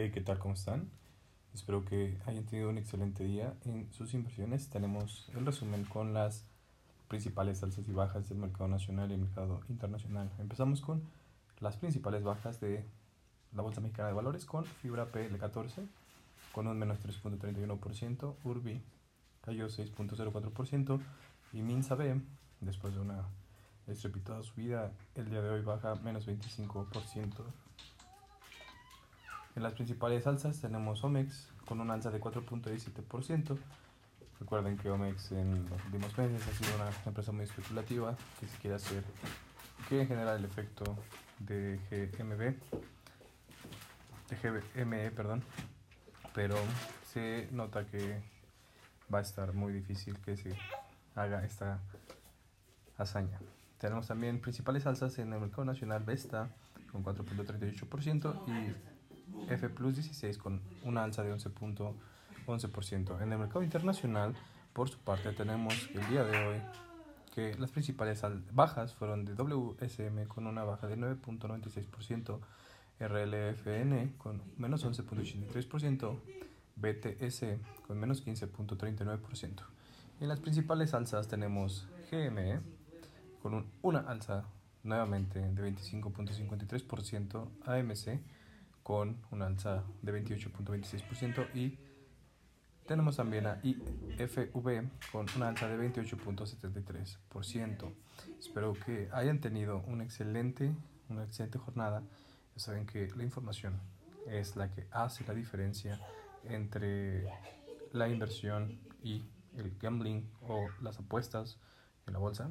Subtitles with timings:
[0.00, 0.38] Hey, ¿qué tal?
[0.38, 0.88] ¿Cómo están?
[1.52, 4.70] Espero que hayan tenido un excelente día en sus inversiones.
[4.70, 6.44] Tenemos el resumen con las
[7.08, 10.30] principales alzas y bajas del mercado nacional y el mercado internacional.
[10.38, 11.02] Empezamos con
[11.58, 12.84] las principales bajas de
[13.52, 15.88] la Bolsa Mexicana de Valores con Fibra PL14
[16.52, 18.80] con un menos 3.31%, Urbi
[19.40, 21.00] cayó 6.04%
[21.54, 22.20] y Minsa B,
[22.60, 23.24] después de una
[23.88, 27.32] estrepitosa subida, el día de hoy baja menos 25%.
[29.58, 33.58] En las principales alzas tenemos Omex con una alza de 4.17%.
[34.38, 38.56] Recuerden que Omex en los últimos meses ha sido una empresa muy especulativa que se
[38.58, 39.02] quiere hacer,
[39.88, 40.84] que genera el efecto
[41.40, 41.80] de
[42.16, 42.54] GMB,
[44.30, 45.42] de GME, perdón,
[46.32, 46.54] pero
[47.12, 48.22] se nota que
[49.12, 50.56] va a estar muy difícil que se
[51.16, 51.80] haga esta
[52.96, 53.40] hazaña.
[53.78, 56.48] Tenemos también principales alzas en el mercado nacional Vesta
[56.92, 58.97] con 4.38% y
[59.48, 63.22] F Plus 16 con una alza de 11.11%.
[63.22, 64.34] En el mercado internacional,
[64.72, 66.56] por su parte, tenemos el día de hoy
[67.34, 68.22] que las principales
[68.52, 72.40] bajas fueron de WSM con una baja de 9.96%,
[73.00, 76.18] RLFN con menos 11.83%,
[76.76, 77.44] BTS
[77.86, 79.62] con menos 15.39%.
[80.20, 82.60] En las principales alzas tenemos GME
[83.40, 84.44] con una alza
[84.82, 88.20] nuevamente de 25.53%, AMC
[88.88, 91.76] con una alza de 28.26% y
[92.86, 97.92] tenemos también a IFV con una alza de 28.73%.
[98.38, 100.74] Espero que hayan tenido una excelente,
[101.10, 102.02] una excelente jornada.
[102.54, 103.78] Ya saben que la información
[104.26, 106.00] es la que hace la diferencia
[106.44, 107.28] entre
[107.92, 109.22] la inversión y
[109.54, 111.58] el gambling o las apuestas
[112.06, 112.50] en la bolsa.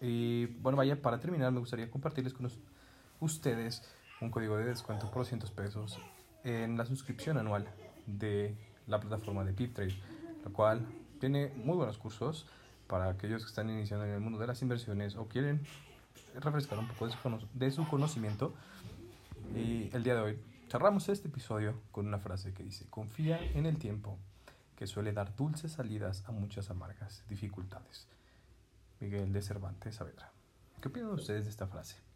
[0.00, 2.50] Y bueno, vaya, para terminar me gustaría compartirles con
[3.20, 3.84] ustedes
[4.20, 5.98] un código de descuento por 200 pesos
[6.44, 7.66] en la suscripción anual
[8.06, 8.54] de
[8.86, 9.94] la plataforma de PipTrade,
[10.44, 10.86] la cual
[11.18, 12.46] tiene muy buenos cursos
[12.86, 15.60] para aquellos que están iniciando en el mundo de las inversiones o quieren
[16.40, 17.08] refrescar un poco
[17.54, 18.54] de su, conocimiento.
[19.54, 23.66] Y el día de hoy cerramos este episodio con una frase que dice, confía en
[23.66, 24.18] el tiempo,
[24.76, 28.06] que suele dar dulces salidas a muchas amargas dificultades.
[28.98, 30.30] Miguel de Cervantes Saavedra.
[30.80, 32.09] ¿Qué opinan ustedes de esta frase?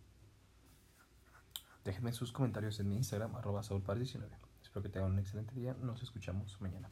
[1.84, 5.76] Déjenme sus comentarios en mi Instagram, arroba 19 Espero que tengan un excelente día.
[5.82, 6.90] Nos escuchamos mañana.